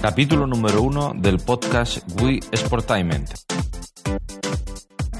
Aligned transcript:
Capítulo 0.00 0.46
número 0.46 0.82
uno 0.82 1.12
del 1.14 1.38
podcast 1.38 1.98
We 2.20 2.40
Sportainment. 2.54 3.30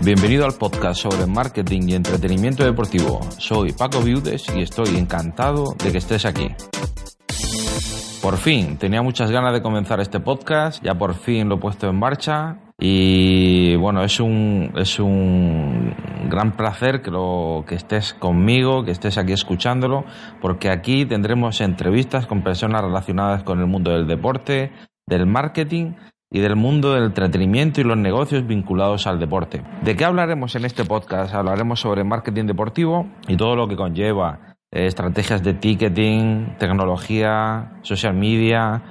Bienvenido 0.00 0.44
al 0.44 0.54
podcast 0.54 1.00
sobre 1.00 1.26
marketing 1.26 1.82
y 1.88 1.94
entretenimiento 1.94 2.64
deportivo. 2.64 3.20
Soy 3.38 3.72
Paco 3.72 4.00
Viudes 4.00 4.44
y 4.56 4.62
estoy 4.62 4.96
encantado 4.96 5.76
de 5.82 5.92
que 5.92 5.98
estés 5.98 6.24
aquí. 6.24 6.48
Por 8.20 8.36
fin, 8.36 8.76
tenía 8.78 9.02
muchas 9.02 9.30
ganas 9.30 9.52
de 9.52 9.62
comenzar 9.62 10.00
este 10.00 10.18
podcast, 10.18 10.82
ya 10.82 10.94
por 10.94 11.14
fin 11.14 11.48
lo 11.48 11.56
he 11.56 11.58
puesto 11.58 11.88
en 11.88 11.96
marcha 11.96 12.58
y 12.84 13.76
bueno, 13.76 14.02
es 14.02 14.18
un, 14.18 14.72
es 14.74 14.98
un 14.98 15.94
gran 16.28 16.56
placer 16.56 17.00
que, 17.00 17.12
lo, 17.12 17.64
que 17.64 17.76
estés 17.76 18.12
conmigo, 18.12 18.84
que 18.84 18.90
estés 18.90 19.18
aquí 19.18 19.32
escuchándolo, 19.32 20.04
porque 20.40 20.68
aquí 20.68 21.06
tendremos 21.06 21.60
entrevistas 21.60 22.26
con 22.26 22.42
personas 22.42 22.82
relacionadas 22.82 23.44
con 23.44 23.60
el 23.60 23.66
mundo 23.66 23.92
del 23.92 24.08
deporte, 24.08 24.72
del 25.06 25.26
marketing 25.26 25.92
y 26.28 26.40
del 26.40 26.56
mundo 26.56 26.94
del 26.94 27.04
entretenimiento 27.04 27.80
y 27.80 27.84
los 27.84 27.96
negocios 27.96 28.48
vinculados 28.48 29.06
al 29.06 29.20
deporte. 29.20 29.62
¿De 29.84 29.94
qué 29.94 30.04
hablaremos 30.04 30.56
en 30.56 30.64
este 30.64 30.84
podcast? 30.84 31.32
Hablaremos 31.34 31.78
sobre 31.78 32.02
marketing 32.02 32.46
deportivo 32.46 33.06
y 33.28 33.36
todo 33.36 33.54
lo 33.54 33.68
que 33.68 33.76
conlleva 33.76 34.56
eh, 34.72 34.86
estrategias 34.86 35.44
de 35.44 35.54
ticketing, 35.54 36.56
tecnología, 36.58 37.74
social 37.82 38.14
media. 38.14 38.82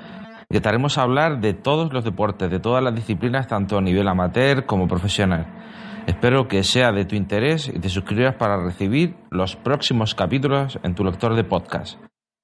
Intentaremos 0.52 0.98
hablar 0.98 1.40
de 1.40 1.54
todos 1.54 1.94
los 1.94 2.04
deportes, 2.04 2.52
de 2.52 2.60
todas 2.60 2.84
las 2.84 2.94
disciplinas, 2.94 3.48
tanto 3.48 3.78
a 3.78 3.82
nivel 3.82 4.06
amateur 4.10 4.66
como 4.66 4.86
profesional. 4.86 5.48
Espero 6.08 6.50
que 6.50 6.62
sea 6.64 6.92
de 6.92 7.06
tu 7.06 7.16
interés 7.16 7.70
y 7.74 7.80
te 7.80 7.88
suscribas 7.88 8.36
para 8.36 8.62
recibir 8.62 9.16
los 9.30 9.56
próximos 9.56 10.14
capítulos 10.14 10.78
en 10.84 10.94
tu 10.94 11.06
lector 11.06 11.36
de 11.36 11.46
podcast. 11.46 11.98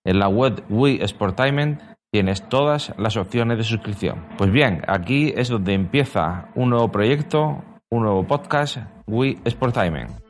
En 0.06 0.20
la 0.20 0.30
web 0.30 0.64
We 0.70 1.06
Sportainment 1.06 1.82
tienes 2.10 2.48
todas 2.48 2.94
las 2.98 3.18
opciones 3.18 3.58
de 3.58 3.66
suscripción. 3.66 4.26
Pues 4.38 4.52
bien, 4.54 4.84
aquí 4.88 5.34
es 5.36 5.50
donde 5.50 5.74
empieza 5.74 6.48
un 6.56 6.70
nuevo 6.70 6.90
proyecto, 6.90 7.62
un 7.92 8.04
nuevo 8.04 8.26
podcast, 8.26 8.78
We 9.06 9.36
Sportainment. 9.50 10.27